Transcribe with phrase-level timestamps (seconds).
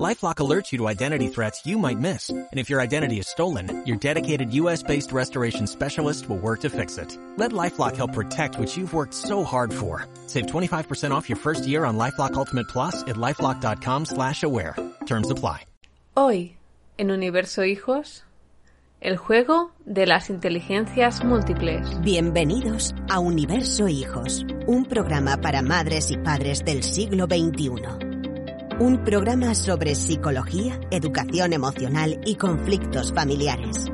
[0.00, 2.30] LifeLock alerts you to identity threats you might miss.
[2.30, 6.96] And if your identity is stolen, your dedicated US-based restoration specialist will work to fix
[6.96, 7.18] it.
[7.36, 10.06] Let LifeLock help protect what you've worked so hard for.
[10.26, 14.76] Save 25% off your first year on LifeLock Ultimate Plus at LifeLock.com slash aware.
[15.04, 15.66] Terms apply.
[16.16, 16.56] Hoy,
[16.98, 18.24] en Universo Hijos,
[19.00, 22.00] el juego de las inteligencias múltiples.
[22.02, 28.11] Bienvenidos a Universo Hijos, un programa para madres y padres del siglo XXI.
[28.80, 33.86] Un programa sobre psicología, educación emocional y conflictos familiares.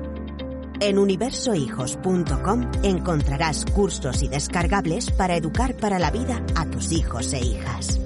[0.80, 7.40] En universohijos.com encontrarás cursos y descargables para educar para la vida a tus hijos e
[7.40, 8.00] hijas.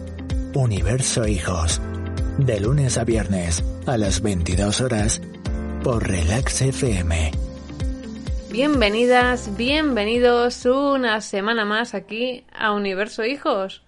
[0.54, 1.80] Universo Hijos.
[2.38, 5.20] De lunes a viernes a las 22 horas
[5.84, 7.32] por Relax FM.
[8.50, 13.82] Bienvenidas, bienvenidos una semana más aquí a Universo Hijos.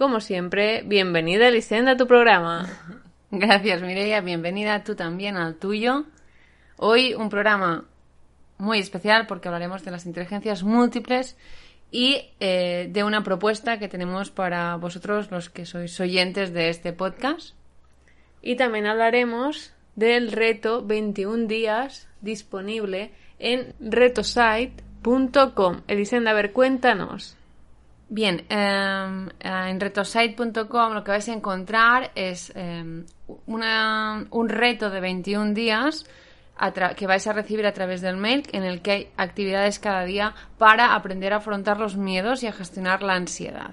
[0.00, 2.66] Como siempre, bienvenida Elisenda a tu programa.
[3.30, 6.06] Gracias Mireia, bienvenida tú también al tuyo.
[6.78, 7.84] Hoy un programa
[8.56, 11.36] muy especial porque hablaremos de las inteligencias múltiples
[11.90, 16.94] y eh, de una propuesta que tenemos para vosotros los que sois oyentes de este
[16.94, 17.54] podcast.
[18.40, 25.82] Y también hablaremos del reto 21 días disponible en retosite.com.
[25.88, 27.36] Elisenda, a ver, cuéntanos.
[28.12, 33.06] Bien, em, en retosite.com lo que vais a encontrar es em,
[33.46, 36.04] una- un reto de 21 días
[36.96, 40.34] que vais a recibir a través del mail en el que hay actividades cada día
[40.58, 43.70] para aprender a afrontar los miedos y a gestionar la ansiedad,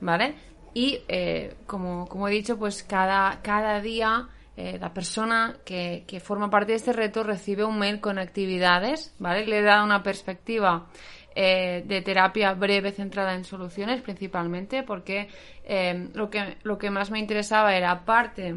[0.00, 0.34] ¿vale?
[0.72, 6.20] Y eh, como, como he dicho, pues cada, cada día eh, la persona que, que
[6.20, 9.46] forma parte de este reto recibe un mail con actividades, ¿vale?
[9.46, 10.86] Le da una perspectiva
[11.34, 15.28] eh, de terapia breve centrada en soluciones principalmente porque
[15.64, 18.54] eh, lo, que, lo que más me interesaba era aparte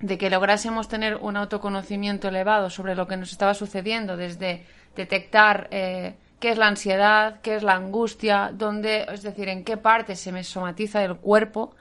[0.00, 4.64] de que lográsemos tener un autoconocimiento elevado sobre lo que nos estaba sucediendo, desde
[4.94, 9.76] detectar eh, qué es la ansiedad, qué es la angustia, dónde, es decir, en qué
[9.76, 11.74] parte se me somatiza el cuerpo,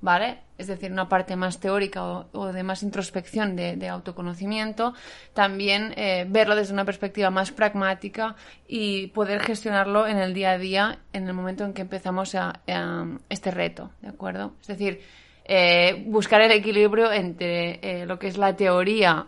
[0.00, 0.38] ¿vale?
[0.56, 4.94] Es decir, una parte más teórica o, de más introspección de, autoconocimiento,
[5.32, 8.36] también eh, verlo desde una perspectiva más pragmática
[8.68, 12.60] y poder gestionarlo en el día a día en el momento en que empezamos a,
[12.68, 14.54] a este reto, ¿de acuerdo?
[14.60, 15.00] Es decir,
[15.46, 19.26] eh, buscar el equilibrio entre eh, lo que es la teoría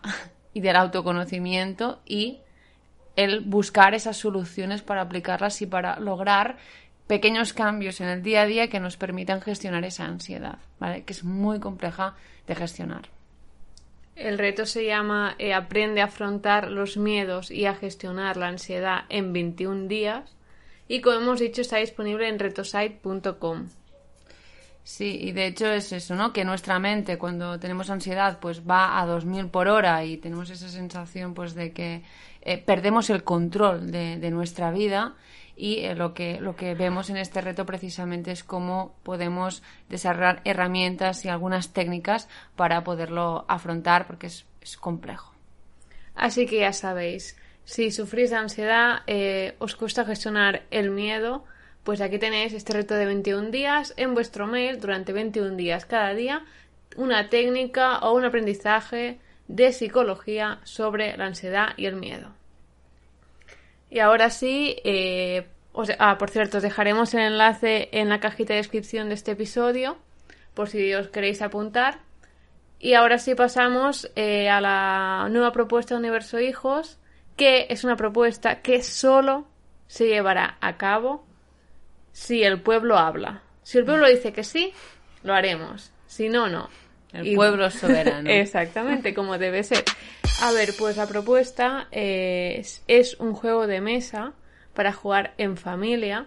[0.55, 2.41] y del autoconocimiento y
[3.17, 6.57] el buscar esas soluciones para aplicarlas y para lograr
[7.07, 11.05] pequeños cambios en el día a día que nos permitan gestionar esa ansiedad, ¿vale?
[11.05, 12.15] Que es muy compleja
[12.47, 13.09] de gestionar.
[14.17, 19.05] El reto se llama eh, Aprende a afrontar los miedos y a gestionar la ansiedad
[19.11, 20.35] en 21 días.
[20.89, 23.69] Y como hemos dicho, está disponible en retosite.com.
[24.87, 26.33] Sí, y de hecho es eso, ¿no?
[26.33, 30.69] Que nuestra mente cuando tenemos ansiedad pues va a 2000 por hora y tenemos esa
[30.69, 32.05] sensación pues de que
[32.43, 35.17] eh, perdemos el control de, nuestra vida
[35.57, 40.41] y eh, lo, que, lo que vemos en este reto precisamente es cómo podemos desarrollar
[40.45, 45.35] herramientas y algunas técnicas para poderlo afrontar porque es, es complejo.
[46.15, 51.45] Así que ya sabéis, si sufrís de ansiedad, eh, os cuesta gestionar el miedo,
[51.87, 56.15] pues aquí tenéis este reto de 21 días en vuestro mail durante 21 días cada
[56.15, 56.45] día,
[56.97, 62.33] una técnica o un aprendizaje de psicología sobre la ansiedad y el miedo.
[63.89, 65.47] Y ahora sí, eh,
[66.01, 69.97] ah, por cierto, os dejaremos el enlace en la cajita de descripción de este episodio,
[70.55, 72.01] por si os queréis apuntar.
[72.81, 76.99] Y ahora sí pasamos eh, a la nueva propuesta de Universo Hijos,
[77.37, 79.47] que es una propuesta que solo
[79.87, 81.26] se llevará a cabo
[82.17, 83.43] si el pueblo habla.
[83.63, 84.73] Si el pueblo dice que sí,
[85.23, 85.93] lo haremos.
[86.07, 86.71] Si no, no.
[87.13, 88.31] El pueblo es soberano.
[88.33, 89.85] Exactamente, como debe ser.
[90.41, 94.33] A ver, pues la propuesta es, es un juego de mesa
[94.73, 96.27] para jugar en familia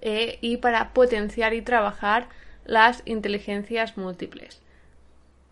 [0.00, 2.28] eh, y para potenciar y trabajar
[2.64, 4.60] las inteligencias múltiples.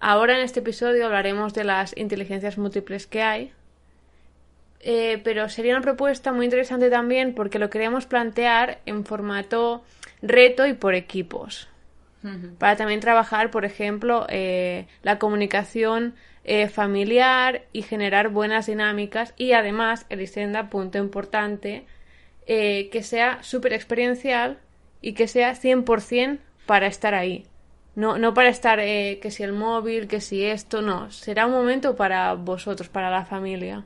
[0.00, 3.52] Ahora en este episodio hablaremos de las inteligencias múltiples que hay,
[4.80, 9.84] eh, pero sería una propuesta muy interesante también porque lo queríamos plantear en formato
[10.22, 11.68] reto y por equipos.
[12.58, 19.52] Para también trabajar, por ejemplo, eh, la comunicación eh, familiar y generar buenas dinámicas y
[19.52, 21.86] además, Elisenda, punto importante,
[22.46, 24.58] eh, que sea súper experiencial
[25.00, 27.46] y que sea 100% para estar ahí.
[27.96, 31.10] No, no para estar eh, que si el móvil, que si esto, no.
[31.10, 33.84] Será un momento para vosotros, para la familia.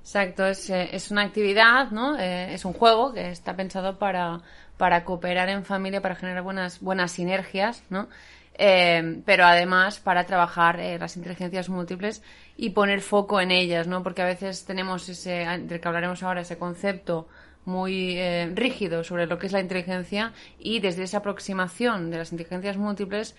[0.00, 2.18] Exacto, es, eh, es una actividad, ¿no?
[2.18, 4.40] Eh, es un juego que está pensado para,
[4.76, 8.08] para cooperar en familia, para generar buenas, buenas sinergias, ¿no?
[8.54, 12.22] Eh, pero además para trabajar las inteligencias múltiples
[12.56, 14.02] y poner foco en ellas, ¿no?
[14.02, 17.28] Porque a veces tenemos ese, del que hablaremos ahora, ese concepto
[17.64, 18.18] muy
[18.54, 23.36] rígido sobre lo que es la inteligencia y desde esa aproximación de las inteligencias múltiples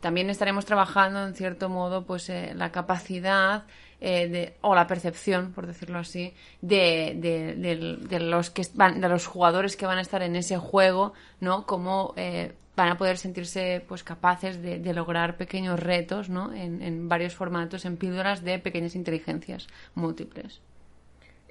[0.00, 3.64] también estaremos trabajando en cierto modo pues la capacidad
[4.00, 9.76] eh, o la percepción, por decirlo así, de, de, los que van, de los jugadores
[9.76, 11.66] que van a estar en ese juego, ¿no?
[11.66, 16.54] Cómo eh, van a poder sentirse pues capaces de, lograr pequeños retos, ¿no?
[16.54, 19.66] En, varios formatos, en píldoras de pequeñas inteligencias
[19.96, 20.60] múltiples.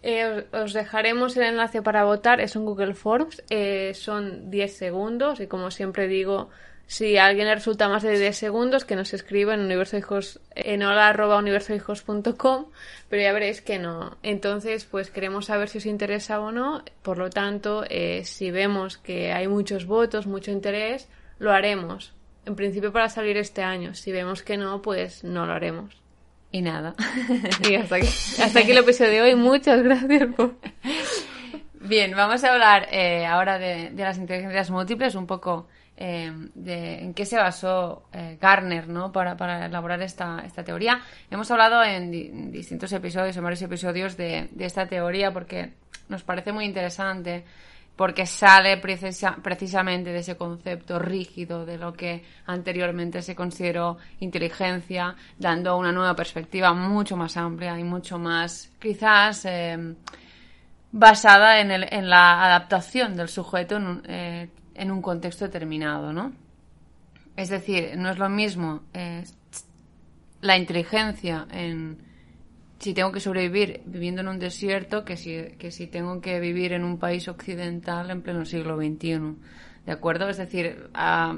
[0.02, 3.44] Eh, os dejaremos el enlace para votar, es un Google Forms,
[3.94, 6.50] son 10 segundos y como siempre digo,
[6.88, 10.84] si a alguien le resulta más de 10 segundos, que nos escriba en universohijos, en
[10.84, 12.66] hola.universohijos.com,
[13.10, 14.16] pero ya veréis que no.
[14.24, 16.84] Entonces, pues queremos saber si os interesa o no.
[17.02, 22.14] Por lo tanto, eh, si vemos que hay muchos votos, mucho interés, lo haremos.
[22.46, 23.94] En principio para salir este año.
[23.94, 25.94] Si vemos que no, pues no lo haremos.
[26.54, 26.96] Y nada.
[27.70, 28.08] Y hasta aquí,
[28.42, 29.36] hasta aquí el episodio de hoy.
[29.36, 30.30] Muchas gracias
[31.82, 36.32] Bien, vamos a hablar eh, ahora de, de las inteligencias múltiples, un poco eh,
[36.64, 39.12] en qué se basó eh, Garner ¿no?
[39.12, 41.02] para, elaborar esta, esta, teoría.
[41.32, 45.74] Hemos hablado en, distintos episodios, en varios episodios de, de, esta teoría porque
[46.08, 47.44] nos parece muy interesante,
[47.96, 55.76] porque sale precisamente de ese concepto rígido de lo que anteriormente se consideró inteligencia, dando
[55.78, 59.96] una nueva perspectiva mucho más amplia y mucho más, quizás, eh,
[60.92, 64.04] basada en, en, la adaptación del sujeto en,
[64.78, 66.34] en un contexto determinado, ¿no?
[67.36, 69.24] Es decir, no es lo mismo eh,
[70.42, 72.06] la inteligencia en
[72.80, 76.74] si tengo que sobrevivir viviendo en un desierto que si, que si tengo que vivir
[76.74, 79.36] en un país occidental en pleno siglo XXI.
[79.86, 80.30] ¿De acuerdo?
[80.30, 81.38] Es decir, ah,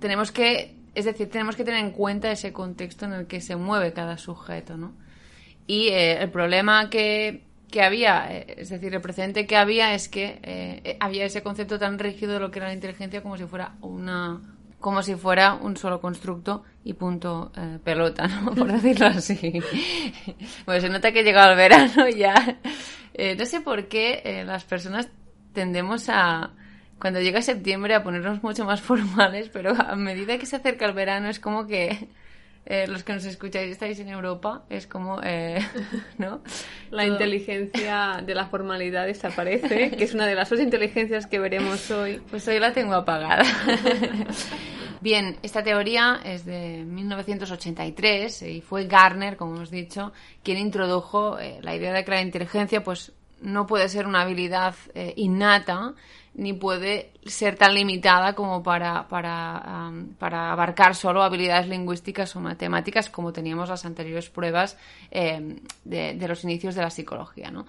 [0.00, 3.56] tenemos que es decir, tenemos que tener en cuenta ese contexto en el que se
[3.56, 4.92] mueve cada sujeto, ¿no?
[5.66, 7.42] Y eh, el problema que
[7.74, 11.76] que había, eh, es decir, el precedente que había es que eh, había ese concepto
[11.76, 14.40] tan rígido de lo que era la inteligencia como si fuera una
[14.78, 18.54] como si fuera un solo constructo y punto eh, pelota, ¿no?
[18.54, 19.60] Por decirlo así.
[20.66, 22.60] Bueno, se nota que llegado el verano ya.
[23.36, 25.08] no sé por qué las personas
[25.52, 26.52] tendemos a,
[27.00, 30.92] cuando llega septiembre, a ponernos mucho más formales, pero a medida que se acerca el
[30.92, 32.08] verano es como que
[32.66, 35.58] eh, los que nos escucháis estáis en Europa, es como, eh,
[36.18, 36.40] ¿no?
[36.90, 41.90] La inteligencia de la formalidad desaparece, que es una de las dos inteligencias que veremos
[41.90, 42.22] hoy.
[42.30, 43.44] Pues hoy la tengo apagada.
[45.02, 51.58] Bien, esta teoría es de 1983 y fue Garner, como hemos dicho, quien introdujo eh,
[51.60, 53.12] la idea de que la inteligencia pues
[53.42, 54.74] no puede ser una habilidad
[55.16, 55.92] innata,
[56.34, 63.08] ni puede ser tan limitada como para, para, para, abarcar solo habilidades lingüísticas o matemáticas
[63.08, 64.76] como teníamos las anteriores pruebas
[65.10, 67.50] eh, de, los inicios de la psicología.
[67.50, 67.66] ¿no?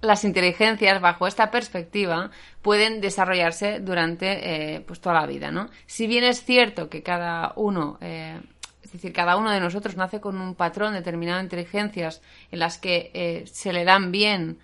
[0.00, 2.30] Las inteligencias, bajo esta perspectiva,
[2.62, 5.50] pueden desarrollarse durante eh, pues toda la vida.
[5.50, 5.68] ¿no?
[5.86, 8.40] Si bien es cierto que cada uno eh,
[8.82, 12.22] es decir, cada uno de nosotros nace con un patrón determinado de inteligencias
[12.52, 14.58] en las que se le dan bien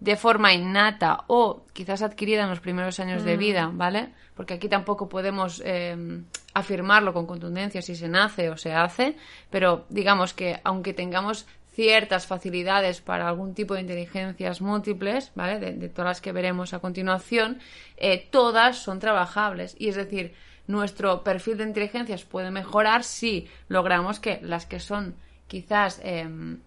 [0.00, 3.38] de forma innata o quizás adquirida en los primeros años de mm.
[3.38, 4.10] vida, ¿vale?
[4.34, 9.16] Porque aquí tampoco podemos em, afirmarlo con contundencia si se nace o se hace,
[9.50, 15.58] pero digamos que aunque tengamos ciertas facilidades para algún tipo de inteligencias múltiples, ¿vale?
[15.58, 17.58] De, todas las que veremos a continuación,
[17.98, 19.76] eh, todas son trabajables.
[19.78, 20.34] Y es decir,
[20.66, 25.16] nuestro perfil de inteligencias puede mejorar si logramos que las que son
[25.48, 26.60] quizás em,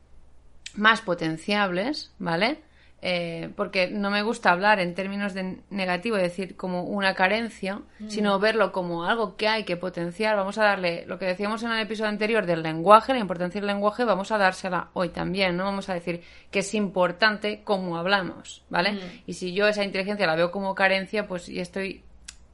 [0.76, 2.62] más potenciables, ¿vale?
[3.02, 8.10] Eh, porque no me gusta hablar en términos de negativo, decir como una carencia, mm.
[8.10, 10.36] sino verlo como algo que hay que potenciar.
[10.36, 13.68] Vamos a darle lo que decíamos en el episodio anterior del lenguaje, la importancia del
[13.68, 15.64] lenguaje, vamos a dársela hoy también, ¿no?
[15.64, 18.94] Vamos a decir que es importante cómo hablamos, ¿vale?
[18.94, 19.00] Mm.
[19.28, 22.04] Y si yo esa inteligencia la veo como carencia, pues y estoy,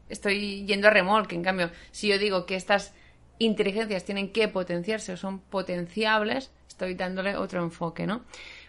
[0.09, 1.35] estoy yendo a remolque.
[1.35, 2.93] En cambio, si yo digo que estas
[3.39, 8.21] inteligencias tienen que potenciarse o son potenciables, estoy dándole otro enfoque, ¿no?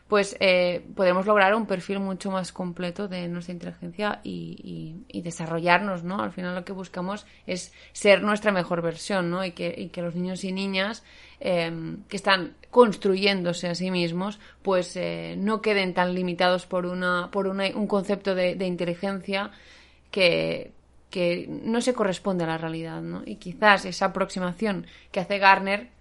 [0.09, 6.21] Pues eh, podemos lograr un perfil mucho más completo de nuestra inteligencia y, desarrollarnos, ¿no?
[6.21, 9.45] Al final lo que buscamos es ser nuestra mejor versión, ¿no?
[9.45, 11.03] Y que, los niños y niñas
[11.41, 17.31] em, que están construyéndose a sí mismos, pues eh, no queden tan limitados por, una,
[17.33, 19.51] por un concepto de, inteligencia
[20.13, 20.71] que,
[21.11, 23.23] que no se corresponde a la realidad, ¿no?
[23.27, 25.96] Y quizás esa aproximación que hace Garner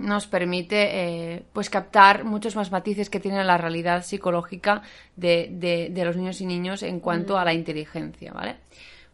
[0.00, 4.82] nos permite eh, pues captar muchos más matices que tiene la realidad psicológica
[5.16, 8.56] de, de, los niños y niños en cuanto a la inteligencia, ¿vale?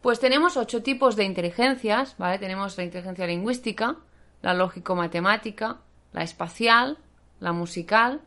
[0.00, 2.38] Pues tenemos ocho tipos de inteligencias, ¿vale?
[2.38, 3.96] Tenemos la inteligencia lingüística,
[4.42, 5.78] la lógico-matemática,
[6.12, 6.98] la espacial,
[7.40, 8.20] la musical,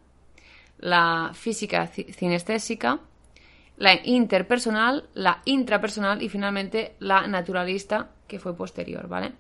[0.78, 3.00] la física cinestésica,
[3.78, 9.32] la interpersonal, la intrapersonal y finalmente la naturalista, que fue posterior, ¿vale?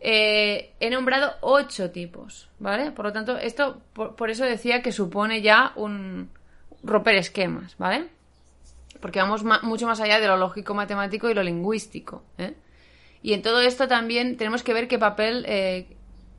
[0.00, 2.90] Eh, he nombrado ocho tipos, ¿vale?
[2.90, 6.30] Por lo tanto, esto, por, eso decía que supone ya un
[6.82, 8.08] romper esquemas, ¿vale?
[9.00, 12.54] Porque vamos mucho más allá de lo lógico matemático y lo lingüístico, ¿eh?
[13.22, 15.86] Y en todo esto también tenemos que ver qué papel eh,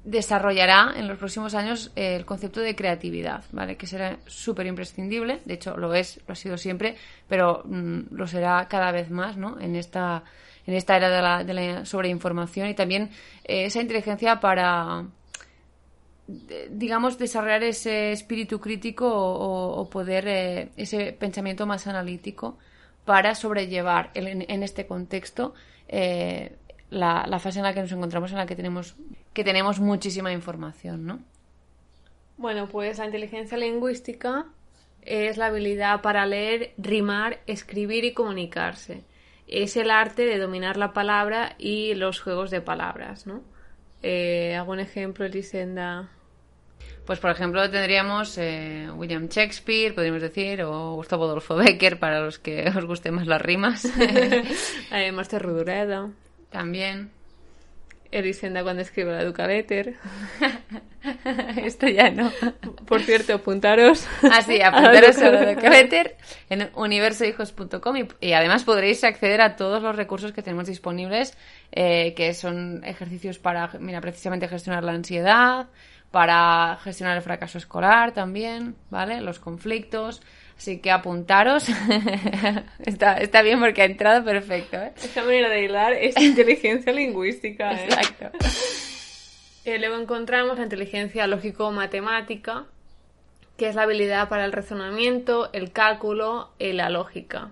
[0.08, 3.76] desarrollará en los próximos años el concepto de creatividad, ¿vale?
[3.76, 6.96] Que será súper imprescindible, de hecho lo es, lo ha sido siempre,
[7.28, 9.60] pero mm, lo será cada vez más, ¿no?
[9.60, 10.24] En esta
[10.68, 13.10] en esta era de la, de la sobreinformación y también
[13.46, 15.06] eh, esa inteligencia para,
[16.70, 22.58] digamos, desarrollar ese espíritu crítico o, poder, eh, ese pensamiento más analítico
[23.06, 25.54] para sobrellevar en, este contexto
[25.88, 26.58] eh,
[26.90, 28.98] la, la, fase en la que nos encontramos, en la que tenemos,
[29.32, 31.20] que tenemos muchísima información, ¿no?
[32.36, 34.46] Bueno, pues la inteligencia lingüística
[35.02, 39.06] es la habilidad para leer, rimar, escribir y comunicarse
[39.48, 43.44] es el arte de dominar la palabra y los juegos de palabras, ¿no?
[44.04, 46.10] Eh, ¿Hago un ejemplo, Elisenda?
[47.06, 52.38] Pues, por ejemplo, tendríamos eh, William Shakespeare, podríamos decir, o Gustavo Adolfo Becker, para los
[52.38, 53.86] que os gusten más las rimas.
[54.92, 56.10] eh, Master Rudureda.
[56.50, 57.17] También.
[58.12, 59.96] Elisenda cuando escribe la Duca Letter.
[61.64, 62.32] Esto ya no.
[62.86, 64.08] Por cierto, apuntaros.
[64.24, 66.18] Ah, sí, apuntaros a la Duca Letter
[66.50, 71.38] en universohijos.com y, además podréis acceder a todos los recursos que tenemos disponibles,
[71.72, 75.68] eh, que son ejercicios para, mira, precisamente gestionar la ansiedad,
[76.12, 79.22] para gestionar el fracaso escolar también, ¿vale?
[79.22, 80.22] Los conflictos.
[80.58, 81.70] Así que apuntaros.
[82.80, 84.78] está, está, bien porque ha entrado perfecto.
[84.78, 84.92] ¿eh?
[84.98, 87.74] Esta manera de hilar es inteligencia lingüística.
[87.74, 87.86] ¿eh?
[87.86, 88.32] Exacto.
[89.66, 92.66] Eh, luego encontramos la inteligencia lógico-matemática,
[93.56, 97.52] que es la habilidad para el razonamiento, el cálculo y la lógica.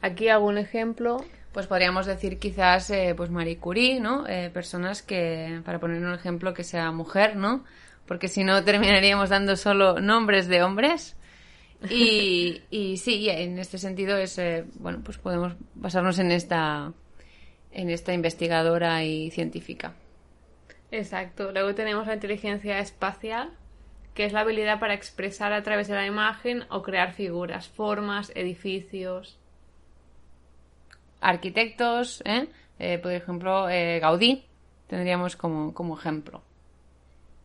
[0.00, 1.24] Aquí hago un ejemplo.
[1.52, 4.24] Pues podríamos decir quizás eh, pues Marie Curie, ¿no?
[4.52, 7.64] Personas que, para poner un ejemplo que sea mujer, ¿no?
[8.06, 11.16] Porque si no terminaríamos dando solo nombres de hombres.
[11.90, 16.92] Y, y sí, en este sentido es, eh, bueno, pues podemos basarnos en esta,
[17.72, 19.94] en esta investigadora y científica.
[20.90, 21.52] Exacto.
[21.52, 23.50] Luego tenemos la inteligencia espacial,
[24.14, 28.32] que es la habilidad para expresar a través de la imagen o crear figuras, formas,
[28.34, 29.38] edificios.
[31.20, 32.48] Arquitectos, ¿eh?
[32.78, 34.44] eh por ejemplo, eh, Gaudí,
[34.86, 36.42] tendríamos como, como ejemplo.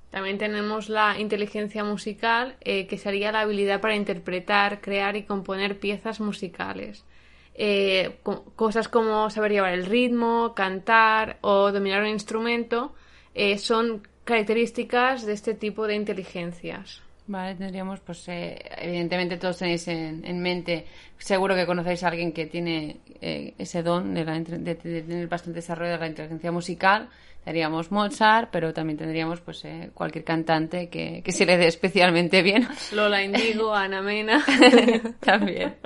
[0.10, 5.80] También tenemos la inteligencia musical, eh, que sería la habilidad para interpretar, crear y componer
[5.80, 7.06] piezas musicales.
[7.54, 8.18] Eh,
[8.56, 12.96] cosas como saber llevar el ritmo, cantar o dominar un instrumento
[13.36, 17.02] eh, son características de este tipo de inteligencias.
[17.28, 20.88] Vale, tendríamos, pues, evidentemente todos tenéis en, mente,
[21.20, 25.98] seguro que conocéis a alguien que tiene ese don de, de, tener bastante desarrollo de
[26.00, 27.10] la inteligencia musical
[27.50, 32.68] Tendríamos Mozart, pero también tendríamos pues eh, cualquier cantante que, se le dé especialmente bien.
[32.94, 34.46] Lola Indigo, Ana Mena.
[35.20, 35.76] también.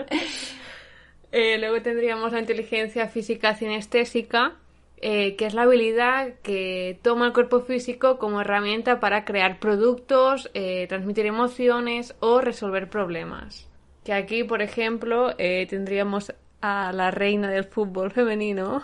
[1.36, 4.53] Eh, luego tendríamos la inteligencia física cinestésica,
[5.01, 10.51] eh, que es la habilidad que toma el cuerpo físico como herramienta para crear productos,
[10.88, 13.67] transmitir emociones o resolver problemas.
[14.03, 18.84] Que aquí, por ejemplo, tendríamos a la reina del fútbol femenino,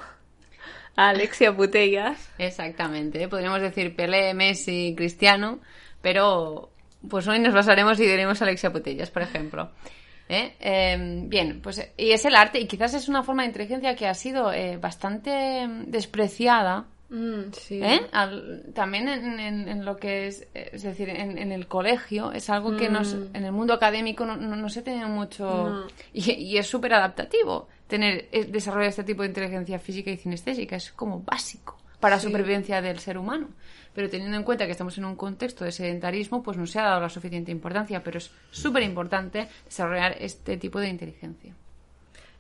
[0.96, 2.30] Alexia Putellas.
[2.38, 5.60] Exactamente, podríamos decir Pelé, Messi, Cristiano,
[6.02, 6.70] pero
[7.08, 9.72] pues hoy nos basaremos y diremos Alexia Putellas, por ejemplo.
[10.28, 10.56] ¿Eh?
[10.60, 14.08] Em, bien, pues y es el arte y quizás es una forma de inteligencia que
[14.08, 16.86] ha sido eh, bastante despreciada.
[17.10, 17.82] Mm, sí.
[17.82, 18.02] ¿Eh?
[18.76, 23.36] también en, lo que es, es decir, en, el colegio es algo que nos, mm.
[23.36, 28.30] en el mundo académico no, no, se tiene mucho y, y, es súper adaptativo tener
[28.32, 32.82] eh, desarrollar este tipo de inteligencia física y cinestésica es como básico para la supervivencia
[32.82, 33.50] del ser humano.
[33.94, 36.84] Pero teniendo en cuenta que estamos en un contexto de sedentarismo, pues no se ha
[36.84, 41.54] dado la suficiente importancia, pero es súper importante desarrollar este tipo de inteligencia.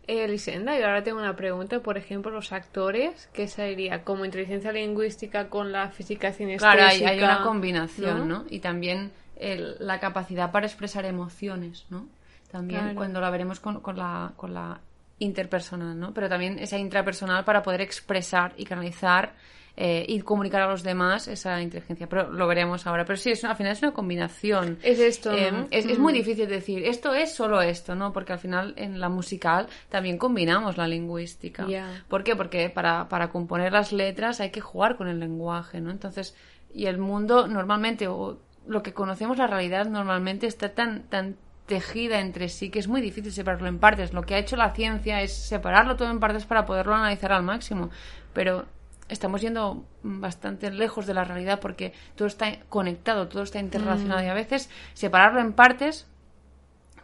[0.08, 1.82] Eh, Lisenda, y ahora tengo una pregunta.
[1.82, 4.04] Por ejemplo, los actores, ¿qué sería?
[4.04, 6.76] Como inteligencia lingüística con la física cinestésica.
[6.78, 8.46] Claro, hay, una combinación, ¿no?
[8.50, 12.08] Y también la capacidad para expresar emociones, ¿no?
[12.50, 14.80] También cuando la veremos con, con, la, con la
[15.20, 16.14] interpersonal, ¿no?
[16.14, 19.36] Pero también esa intrapersonal para poder expresar y canalizar
[19.82, 22.08] eh, y comunicar a los demás esa inteligencia.
[22.10, 23.06] Pero lo veremos ahora.
[23.06, 24.78] Pero sí, es al final es una combinación.
[24.84, 25.68] Es esto, Eh, ¿no?
[25.72, 28.12] es, es muy difícil decir, esto es solo esto, ¿no?
[28.12, 31.66] Porque al final en la musical también combinamos la lingüística.
[31.68, 32.04] Ya.
[32.10, 32.36] ¿Por qué?
[32.36, 35.92] Porque para, para componer las letras hay que jugar con el lenguaje, ¿no?
[35.92, 36.36] Entonces,
[36.74, 41.38] y el mundo normalmente, o lo que conocemos, la realidad normalmente está tan, tan
[41.70, 44.12] tejida entre sí que es muy difícil separarlo en partes.
[44.12, 47.44] Lo que ha hecho la ciencia es separarlo todo en partes para poderlo analizar al
[47.44, 47.92] máximo.
[48.34, 48.66] Pero
[49.08, 54.28] estamos yendo bastante lejos de la realidad porque todo está conectado, todo está interrelacionado y
[54.28, 56.08] a veces separarlo en partes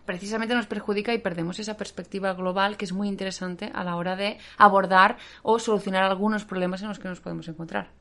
[0.05, 4.15] precisamente nos perjudica y perdemos esa perspectiva global que es muy interesante a la hora
[4.15, 7.91] de abordar o solucionar algunos problemas en los que nos podemos encontrar.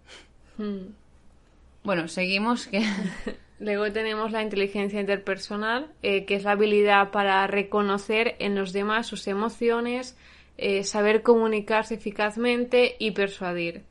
[1.83, 2.87] Bueno, seguimos que
[3.61, 9.06] Luego tenemos la inteligencia interpersonal, eh, que es la habilidad para reconocer en los demás
[9.06, 10.16] sus emociones,
[10.58, 13.82] eh, saber comunicarse eficazmente y persuadir.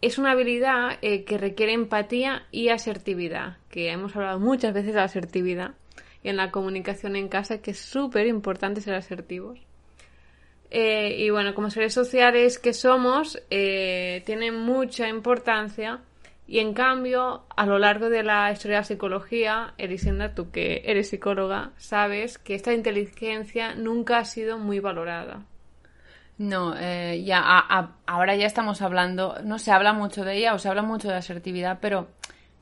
[0.00, 5.00] Es una habilidad eh, que requiere empatía y asertividad, que hemos hablado muchas veces de
[5.00, 5.74] asertividad
[6.24, 9.60] en la comunicación en casa, que es súper importante ser asertivos.
[10.70, 16.02] Y bueno, como seres sociales que somos, tiene mucha importancia
[16.48, 20.82] y en cambio, a lo largo de la historia de la psicología, Elisenda, tú que
[20.86, 25.42] eres psicóloga, sabes que esta inteligencia nunca ha sido muy valorada.
[26.38, 30.54] no, eh, ya a- a- ahora ya estamos hablando, no se habla mucho de ella
[30.54, 32.08] o se habla mucho de asertividad, pero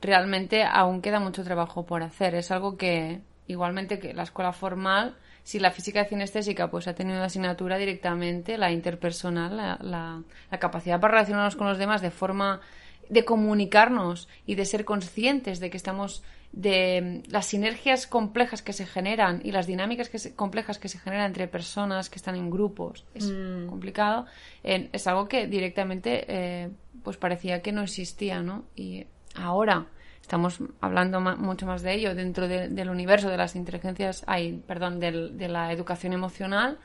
[0.01, 2.33] realmente aún queda mucho trabajo por hacer.
[2.35, 7.17] Es algo que igualmente que la escuela formal, si la física cinestésica pues ha tenido
[7.17, 12.09] una asignatura directamente, la interpersonal, la, la- la capacidad para relacionarnos con los demás de
[12.11, 12.59] forma
[13.09, 18.73] de comunicarnos y de ser conscientes de que estamos de mm, las sinergias complejas que
[18.73, 22.35] se generan y las dinámicas que se- complejas que se generan entre personas que están
[22.35, 23.25] en grupos es
[23.69, 24.25] complicado
[24.63, 26.69] eh, es algo que directamente eh,
[27.03, 29.87] pues parecía que no existía no y ahora
[30.21, 32.13] estamos hablando ma- mucho más de ello.
[32.13, 36.79] Dentro de- del universo de las inteligencias ay, perdón del- de la educación emocional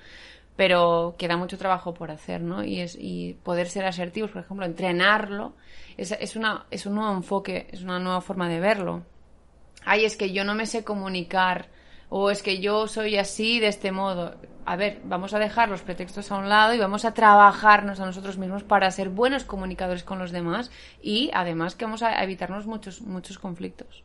[0.56, 2.62] pero queda mucho trabajo por hacer, ¿no?
[2.64, 5.54] Y, es, y poder ser asertivos, por ejemplo, entrenarlo,
[5.96, 9.02] es, es, una, es un nuevo enfoque, es una nueva forma de verlo.
[9.84, 11.68] Ay, es que yo no me sé comunicar,
[12.08, 14.36] o es que yo soy así de este modo.
[14.64, 18.06] A ver, vamos a dejar los pretextos a un lado y vamos a trabajarnos a
[18.06, 20.70] nosotros mismos para ser buenos comunicadores con los demás
[21.02, 24.04] y además que vamos a evitarnos muchos, muchos conflictos.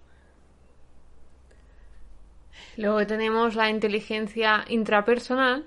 [2.78, 5.66] Luego tenemos la inteligencia intrapersonal,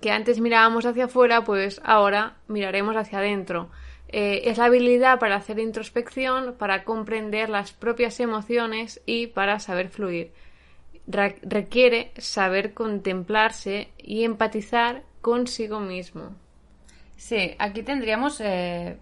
[0.00, 3.70] que antes mirábamos hacia afuera, pues ahora miraremos hacia adentro.
[4.08, 9.88] Eh, es la habilidad para hacer introspección, para comprender las propias emociones y para saber
[9.90, 10.32] fluir.
[11.06, 16.34] Re- requiere saber contemplarse y empatizar consigo mismo.
[17.16, 18.96] Sí, aquí tendríamos, eh,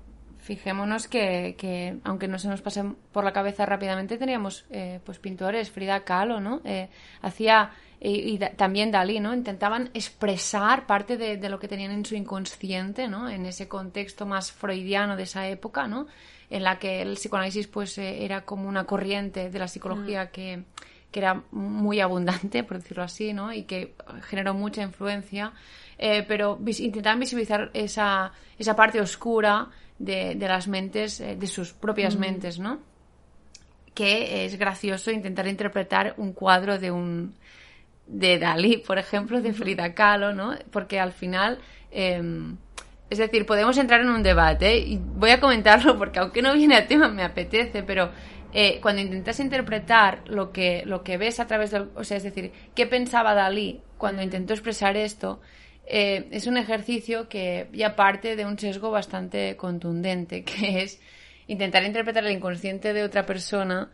[0.46, 2.82] fijémonos que, que, aunque no se nos pase
[3.12, 6.60] por la cabeza rápidamente, teníamos eh, pues pintores, Frida Kahlo, ¿no?
[6.64, 6.88] Eh,
[7.20, 9.34] hacía, y, y da- también Dalí, ¿no?
[9.34, 13.28] Intentaban expresar parte de, de lo que tenían en su inconsciente, ¿no?
[13.28, 16.06] En ese contexto más freudiano de esa época, ¿no?
[16.48, 20.62] En la que el psicoanálisis pues eh, era como una corriente de la psicología que,
[21.10, 23.52] que era muy abundante, por decirlo así, ¿no?
[23.52, 23.94] Y que
[24.28, 25.52] generó mucha influencia,
[25.98, 31.46] eh, pero vis- intentaban visibilizar esa, esa parte oscura de, de las mentes, eh, de
[31.46, 32.80] sus propias mentes, ¿no?
[33.94, 37.34] Que es gracioso intentar interpretar un cuadro de un
[38.06, 40.54] de Dalí, por ejemplo, de Frida Kahlo, ¿no?
[40.70, 41.58] Porque al final,
[41.90, 42.22] eh,
[43.10, 46.76] es decir, podemos entrar en un debate y voy a comentarlo porque aunque no viene
[46.76, 48.10] a tema me apetece, pero
[48.52, 51.90] eh, cuando intentas interpretar lo que, lo que ves a través del...
[51.94, 55.40] O sea, es decir, ¿qué pensaba Dalí cuando intentó expresar esto?
[55.86, 61.00] Eh, es un ejercicio que ya parte de un sesgo bastante contundente, que es
[61.46, 63.90] intentar interpretar el inconsciente de otra persona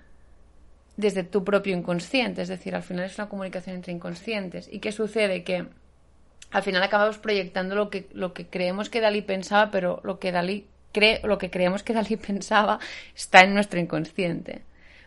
[0.96, 2.42] desde tu propio inconsciente.
[2.42, 4.68] Es decir, al final es una comunicación entre inconscientes.
[4.72, 5.44] ¿Y qué sucede?
[5.44, 5.66] Que
[6.50, 10.33] al final acabamos proyectando lo que, lo que creemos que Dalí pensaba, pero lo que
[10.33, 12.78] Dalí cree, lo que creemos que Dalí pensaba
[13.14, 14.62] está en nuestro inconsciente.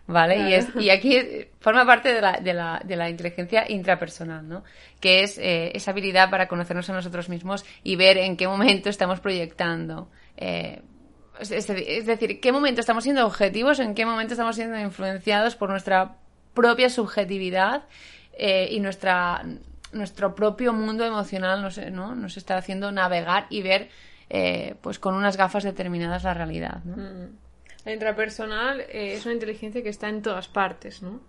[0.08, 0.50] ¿Vale?
[0.50, 1.18] Y, es, y aquí
[1.60, 4.64] forma parte de la, de la, de la inteligencia intrapersonal, ¿no?
[5.00, 8.90] Que es eh, esa habilidad para conocernos a nosotros mismos y ver en qué momento
[8.90, 10.10] estamos proyectando.
[10.38, 10.82] Eh,
[11.40, 15.70] es, es- decir, qué momento estamos siendo objetivos, en qué momento estamos siendo influenciados por
[15.70, 16.18] nuestra
[16.54, 17.84] propia subjetividad
[18.38, 19.44] eh, y nuestra
[19.92, 22.16] nuestro propio mundo emocional nos, ¿no?
[22.16, 23.90] nos está haciendo navegar y ver
[24.30, 26.84] eh, pues con unas gafas determinadas la realidad.
[26.84, 26.96] ¿no?
[27.86, 31.22] La intrapersonal eh, es una inteligencia que está en todas partes, ¿no?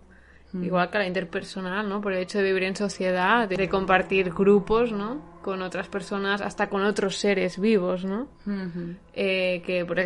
[0.53, 2.01] igual que la interpersonal, ¿no?
[2.01, 5.39] Por el hecho de vivir en sociedad, de compartir grupos, ¿no?
[5.41, 8.29] Con otras personas, hasta con otros seres vivos, ¿no?
[9.13, 9.97] Eh, que, por,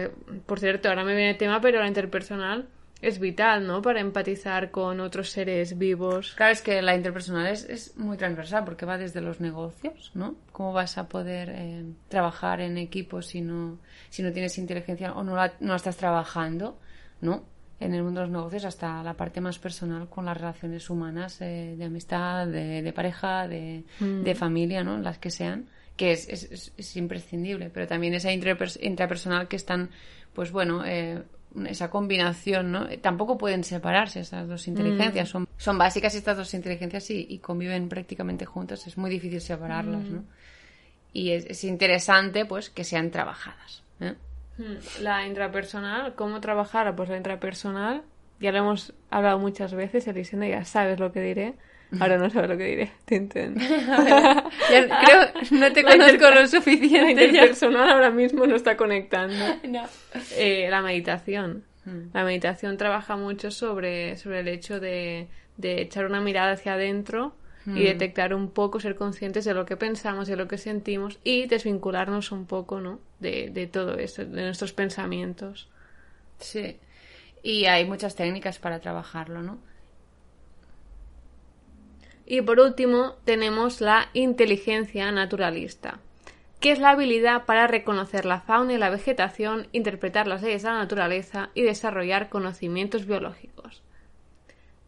[0.46, 2.68] por cierto, ahora me viene el tema, pero la interpersonal
[3.02, 3.82] es vital, ¿no?
[3.82, 6.34] Para empatizar con otros seres vivos.
[6.36, 10.36] Claro, es que la interpersonal es, es muy transversal porque va desde los negocios, ¿no?
[10.52, 15.24] ¿Cómo vas a poder eh, trabajar en equipo si no, si no tienes inteligencia o
[15.24, 16.80] no la, no la estás trabajando,
[17.22, 17.44] ¿no?
[17.80, 21.42] En el mundo de los negocios hasta la parte más personal con las relaciones humanas
[21.42, 25.00] eh, de amistad, de, de pareja, de, de familia, ¿no?
[25.00, 25.66] Las que sean,
[25.98, 27.72] que es, es, es- es imprescindible.
[27.74, 29.90] Pero también esa intrapers- intrapersonal que están,
[30.34, 31.24] pues bueno, eh,
[31.68, 32.88] esa combinación, ¿no?
[32.90, 35.30] Eh, Tampoco pueden separarse estas dos inteligencias.
[35.30, 38.88] Son, son básicas estas dos inteligencias y, y conviven prácticamente juntas.
[38.88, 40.24] Es muy difícil separarlas, ¿no?
[41.14, 43.84] Y es, es interesante, pues, que sean trabajadas.
[44.00, 44.16] ¿eh?
[44.58, 46.96] Hmm, La intrapersonal, ¿cómo trabajar?
[46.96, 48.04] Pues la intrapersonal,
[48.40, 51.54] ya lo hemos hablado muchas veces, Elisenda, ya sabes lo que diré.
[52.00, 52.92] Ahora no sabes lo que diré.
[53.06, 53.56] Tin, tin.
[53.60, 57.16] Ya creo, no te La conozco lo La suficiente.
[57.16, 57.24] ya.
[57.28, 59.36] interpersonal ahora mismo no está conectando.
[59.68, 59.84] No.
[60.38, 61.64] Eh, la meditación.
[61.86, 62.10] Hmm.
[62.14, 65.28] La meditación trabaja mucho sobre, sobre el hecho de,
[65.58, 67.36] de echar una mirada hacia adentro
[67.68, 71.46] y detectar un poco, ser conscientes de lo que pensamos, de lo que sentimos y
[71.46, 73.00] desvincularnos un poco, ¿no?
[73.20, 75.70] De, de todo eso, de nuestros pensamientos.
[76.40, 76.80] Sí.
[77.44, 79.60] Y hay muchas técnicas para trabajarlo, ¿no?
[82.34, 86.00] Y por último, tenemos la inteligencia naturalista,
[86.62, 90.70] que es la habilidad para reconocer la fauna y la vegetación, interpretar las leyes de
[90.70, 93.84] la naturaleza y desarrollar conocimientos biológicos.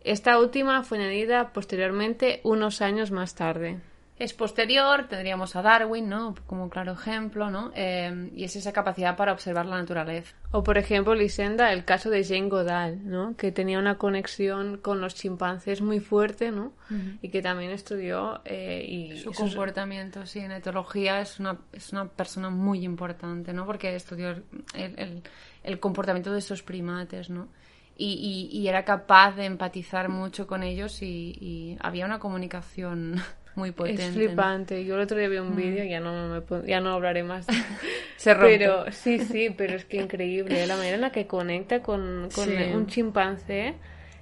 [0.06, 3.82] Esta última fue añadida posteriormente unos años más tarde.
[4.20, 6.36] Es posterior, tendríamos a Darwin, ¿no?
[6.46, 7.72] Como claro ejemplo, ¿no?
[7.76, 10.36] Eh, y es esa capacidad para observar la naturaleza.
[10.52, 13.36] O por ejemplo, Lisenda, el caso de Jane Goodall, ¿no?
[13.36, 16.74] que tenía una conexión con los chimpancés muy fuerte, ¿no?
[17.24, 22.08] Y que también estudió eh, y Su comportamiento, sí, en etología es una, es una
[22.08, 23.66] persona muy importante, ¿no?
[23.66, 24.44] Porque estudió el,
[24.76, 25.24] el-
[25.64, 27.48] el comportamiento de esos primates, ¿no?
[27.98, 33.16] Y, y- y era capaz de empatizar mucho con ellos y, y había una comunicación
[33.56, 34.04] muy potente.
[34.04, 34.16] Es ¿no?
[34.16, 34.86] flipante.
[34.86, 37.46] Yo el otro día vi un vídeo, ya no me ya no hablaré más.
[38.18, 38.58] Se rompe.
[38.58, 40.68] Pero sí, sí, pero es que increíble ¿eh?
[40.68, 42.56] la manera en la que conecta con, con Sí.
[42.74, 43.76] un chimpancé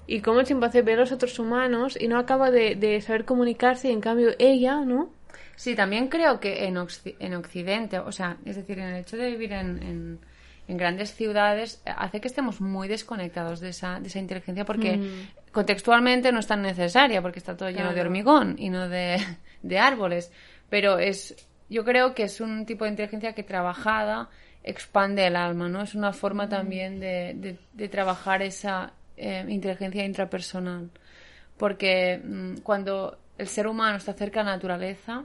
[0.07, 3.25] y cómo el chimpancé ve a los otros humanos y no acaba de, de saber
[3.25, 5.13] comunicarse y en cambio ella, ¿no?
[5.55, 9.15] Sí, también creo que en, Occ- en Occidente, o sea, es decir, en el hecho
[9.15, 10.19] de vivir en, en-
[10.71, 14.97] en grandes ciudades, eh, hace que estemos muy desconectados de esa, de esa inteligencia porque
[15.51, 19.17] contextualmente no es tan necesaria, porque está todo lleno de hormigón y no de,
[19.61, 20.31] de árboles.
[20.69, 21.35] Pero es,
[21.69, 24.29] yo creo que es un tipo de inteligencia que trabajada
[24.63, 25.81] expande el alma, ¿no?
[25.81, 30.89] Es una forma también de, de- de trabajar esa eh, inteligencia intrapersonal.
[31.57, 35.23] Porque mm, cuando el ser humano está cerca de la naturaleza,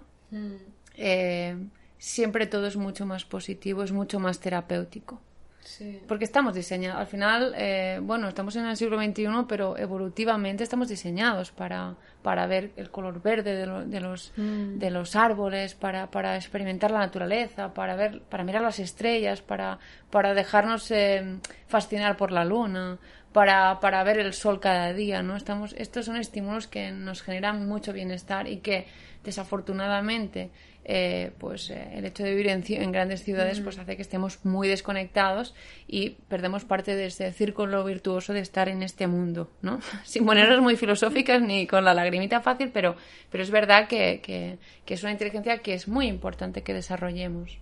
[0.96, 1.56] eh,
[1.98, 5.20] siempre todo es mucho más positivo, es mucho más terapéutico.
[5.66, 6.00] Sí.
[6.07, 10.88] Porque estamos diseñados, al final, eh, bueno, estamos en el siglo XXI, pero evolutivamente estamos
[10.88, 16.09] diseñados para, para ver el color verde de, lo- de los, de los árboles, para,
[16.11, 19.79] para experimentar la naturaleza, para, ver, para mirar las estrellas, para,
[20.11, 22.98] para dejarnos eh, fascinar por la luna,
[23.33, 25.37] para, para ver el sol cada día, ¿no?
[25.37, 28.87] Estamos, estos son estímulos que nos generan mucho bienestar y que
[29.24, 30.50] desafortunadamente
[30.88, 34.68] eh, pues eh, el hecho de vivir en, grandes ciudades pues hace que estemos muy
[34.68, 35.53] desconectados
[35.88, 39.81] y perdemos parte de ese círculo virtuoso de estar en este mundo, ¿no?
[40.05, 42.94] Sin ponernos muy filosóficas ni con la lagrimita fácil, pero,
[43.31, 47.59] pero es verdad que, que- que es una inteligencia que es muy importante que desarrollemos.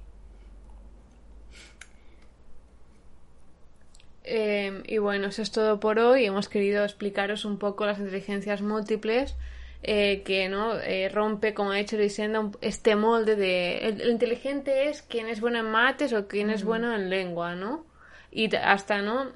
[4.24, 6.24] Eh, y bueno, eso es todo por hoy.
[6.24, 9.36] Hemos querido explicaros un poco las inteligencias múltiples
[9.86, 14.88] eh, que no Eh, rompe, como ha Lisenda, un- este molde de el, el inteligente
[14.88, 17.84] es quien es bueno en mates o quien es bueno en lengua, ¿no?
[18.32, 19.28] Y hasta no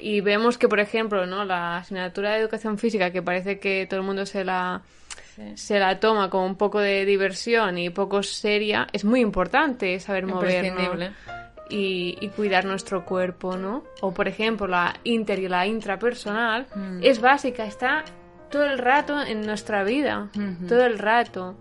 [0.00, 1.44] y vemos que por ejemplo, ¿no?
[1.44, 4.82] La asignatura de educación física que parece que todo el mundo se la
[5.54, 10.26] se la toma como un poco de diversión y poco seria, es muy importante saber
[10.26, 11.10] movernos
[11.70, 13.84] y, y cuidar nuestro cuerpo, ¿no?
[14.00, 17.00] O por ejemplo, la inter y la intrapersonal Mm.
[17.02, 18.04] es básica, está
[18.50, 20.30] todo el rato en nuestra vida,
[20.68, 21.56] todo el rato.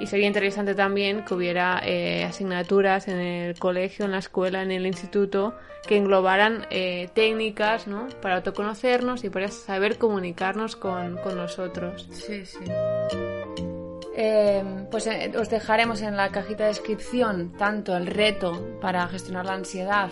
[0.00, 4.72] Y sería interesante también que hubiera eh, asignaturas en el colegio, en la escuela, en
[4.72, 5.54] el instituto,
[5.86, 8.08] que englobaran eh, técnicas, ¿no?
[8.20, 12.08] Para autoconocernos y para saber comunicarnos con, con nosotros.
[12.10, 12.64] Sí, sí.
[14.16, 19.44] Eh, pues eh, os dejaremos en la cajita de descripción tanto el reto para gestionar
[19.44, 20.08] la ansiedad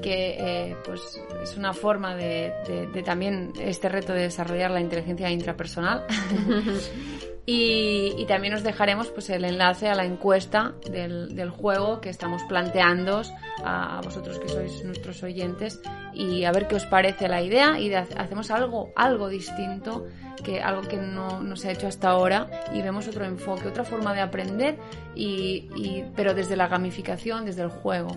[0.00, 2.52] que eh, pues es una forma de,
[2.92, 6.04] de también este reto de desarrollar la inteligencia intrapersonal.
[7.50, 12.42] Y, también os dejaremos pues, el enlace a la encuesta del, del juego que estamos
[12.42, 13.22] planteando
[13.64, 15.80] a, vosotros que sois nuestros oyentes
[16.12, 20.04] y a ver qué os parece la idea y hacemos algo, algo distinto,
[20.44, 23.84] que, algo que no, no, se ha hecho hasta ahora y vemos otro enfoque, otra
[23.84, 24.76] forma de aprender,
[25.14, 28.10] y, y pero desde la gamificación, desde el juego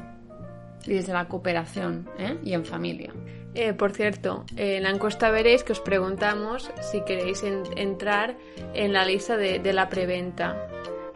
[0.86, 2.38] y desde la cooperación ¿eh?
[2.44, 3.14] y en familia.
[3.54, 8.38] Eh, por cierto, en la encuesta veréis que os preguntamos si queréis entrar
[8.74, 10.68] en la lista de, de, la preventa.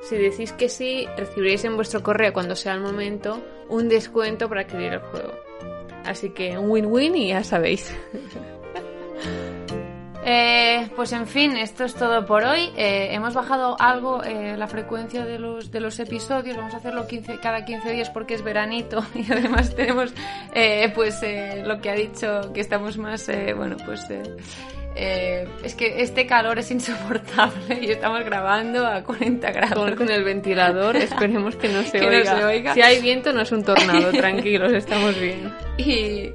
[0.01, 4.61] Si decís que sí, recibiréis en vuestro correo cuando sea el momento un descuento para
[4.61, 5.31] adquirir el juego.
[6.03, 7.95] Así que un win-win y ya sabéis.
[10.27, 12.71] Eh, pues en fin, esto es todo por hoy.
[12.75, 16.57] Eh, hemos bajado algo eh, la frecuencia de los, de los episodios.
[16.57, 20.13] Vamos a hacerlo 15, cada 15 días porque es veranito y además tenemos
[20.95, 21.21] pues
[21.63, 24.01] lo que ha dicho que estamos más, bueno, pues...
[24.95, 29.91] es que este calor es insoportable y estamos grabando a 40 grados.
[29.91, 32.35] Con, el ventilador, esperemos que no se, oiga.
[32.39, 32.73] se oiga.
[32.73, 35.53] Si hay viento no es un tornado, tranquilos, estamos bien.
[35.77, 36.31] Y,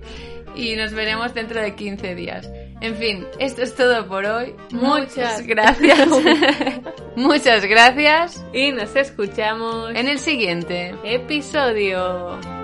[0.55, 2.49] y nos veremos dentro de 15 días.
[2.81, 4.55] En fin, esto es todo por hoy.
[4.71, 6.09] Muchas gracias.
[7.17, 8.45] Muchas gracias.
[8.53, 12.60] Y nos escuchamos en el siguiente episodio.